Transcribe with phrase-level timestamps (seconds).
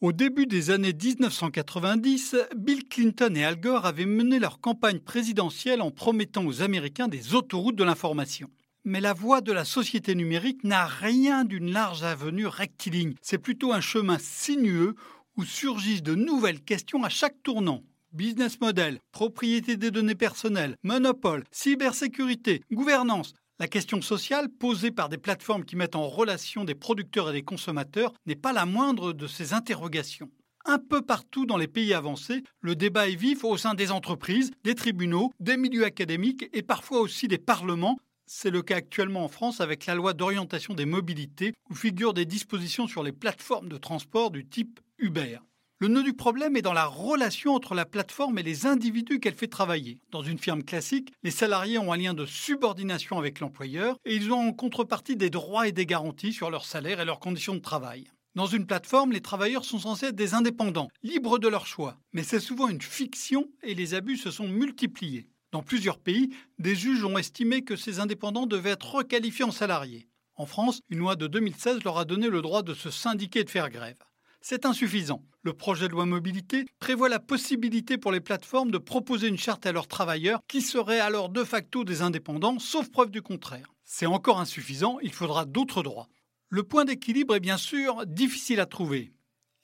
[0.00, 5.82] Au début des années 1990, Bill Clinton et Al Gore avaient mené leur campagne présidentielle
[5.82, 8.48] en promettant aux Américains des autoroutes de l'information.
[8.84, 13.14] Mais la voie de la société numérique n'a rien d'une large avenue rectiligne.
[13.22, 14.94] C'est plutôt un chemin sinueux
[15.36, 17.82] où surgissent de nouvelles questions à chaque tournant.
[18.12, 23.34] Business model, propriété des données personnelles, monopole, cybersécurité, gouvernance.
[23.60, 27.42] La question sociale posée par des plateformes qui mettent en relation des producteurs et des
[27.42, 30.30] consommateurs n'est pas la moindre de ces interrogations.
[30.64, 34.52] Un peu partout dans les pays avancés, le débat est vif au sein des entreprises,
[34.62, 37.98] des tribunaux, des milieux académiques et parfois aussi des parlements.
[38.26, 42.26] C'est le cas actuellement en France avec la loi d'orientation des mobilités où figurent des
[42.26, 45.38] dispositions sur les plateformes de transport du type Uber.
[45.80, 49.36] Le nœud du problème est dans la relation entre la plateforme et les individus qu'elle
[49.36, 50.00] fait travailler.
[50.10, 54.32] Dans une firme classique, les salariés ont un lien de subordination avec l'employeur et ils
[54.32, 57.60] ont en contrepartie des droits et des garanties sur leur salaire et leurs conditions de
[57.60, 58.10] travail.
[58.34, 61.96] Dans une plateforme, les travailleurs sont censés être des indépendants, libres de leur choix.
[62.12, 65.28] Mais c'est souvent une fiction et les abus se sont multipliés.
[65.52, 70.08] Dans plusieurs pays, des juges ont estimé que ces indépendants devaient être requalifiés en salariés.
[70.34, 73.44] En France, une loi de 2016 leur a donné le droit de se syndiquer et
[73.44, 73.98] de faire grève
[74.40, 75.22] c'est insuffisant.
[75.42, 79.66] Le projet de loi mobilité prévoit la possibilité pour les plateformes de proposer une charte
[79.66, 83.72] à leurs travailleurs qui seraient alors de facto des indépendants, sauf preuve du contraire.
[83.84, 86.08] C'est encore insuffisant, il faudra d'autres droits.
[86.50, 89.12] Le point d'équilibre est bien sûr difficile à trouver.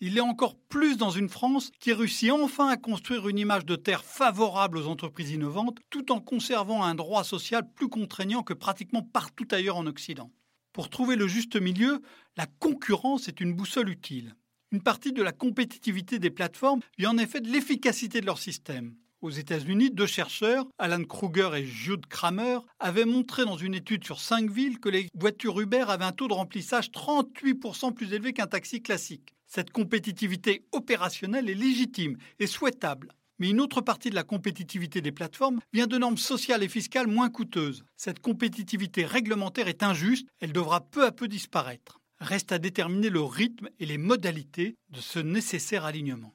[0.00, 3.76] Il est encore plus dans une France qui réussit enfin à construire une image de
[3.76, 9.02] terre favorable aux entreprises innovantes tout en conservant un droit social plus contraignant que pratiquement
[9.02, 10.30] partout ailleurs en Occident.
[10.72, 12.02] Pour trouver le juste milieu,
[12.36, 14.34] la concurrence est une boussole utile.
[14.74, 18.96] Une partie de la compétitivité des plateformes vient en effet de l'efficacité de leur système.
[19.20, 24.20] Aux États-Unis, deux chercheurs, Alan Kruger et Jude Kramer, avaient montré dans une étude sur
[24.20, 28.48] cinq villes que les voitures Uber avaient un taux de remplissage 38% plus élevé qu'un
[28.48, 29.36] taxi classique.
[29.46, 33.12] Cette compétitivité opérationnelle est légitime et souhaitable.
[33.38, 37.06] Mais une autre partie de la compétitivité des plateformes vient de normes sociales et fiscales
[37.06, 37.84] moins coûteuses.
[37.96, 42.00] Cette compétitivité réglementaire est injuste, elle devra peu à peu disparaître.
[42.24, 46.32] Reste à déterminer le rythme et les modalités de ce nécessaire alignement.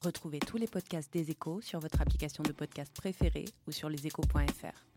[0.00, 4.93] Retrouvez tous les podcasts des échos sur votre application de podcast préférée ou sur leséchos.fr.